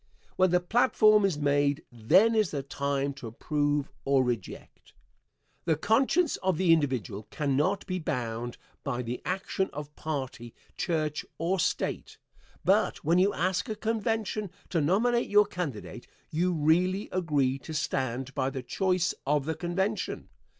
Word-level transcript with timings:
When 0.35 0.49
the 0.49 0.59
platform 0.59 1.23
is 1.25 1.37
made, 1.37 1.85
then 1.91 2.33
is 2.33 2.49
the 2.49 2.63
time 2.63 3.13
to 3.13 3.27
approve 3.27 3.91
or 4.03 4.23
reject. 4.23 4.93
The 5.65 5.75
conscience 5.75 6.37
of 6.37 6.57
the 6.57 6.73
individual 6.73 7.27
cannot 7.29 7.85
be 7.85 7.99
bound 7.99 8.57
by 8.83 9.03
the 9.03 9.21
action 9.25 9.69
of 9.73 9.95
party, 9.95 10.55
church 10.75 11.23
or 11.37 11.59
state. 11.59 12.17
But 12.65 13.03
when 13.05 13.19
you 13.19 13.31
ask 13.35 13.69
a 13.69 13.75
convention 13.75 14.49
to 14.69 14.81
nominate 14.81 15.29
your 15.29 15.45
candidate, 15.45 16.07
you 16.31 16.51
really 16.51 17.07
agree 17.11 17.59
to 17.59 17.71
stand 17.75 18.33
by 18.33 18.49
the 18.49 18.63
choice 18.63 19.13
of 19.27 19.45
the 19.45 19.53
convention. 19.53 20.29